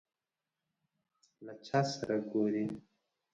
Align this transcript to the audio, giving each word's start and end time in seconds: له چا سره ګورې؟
له 1.45 1.53
چا 1.67 1.79
سره 1.93 2.15
ګورې؟ 2.31 2.65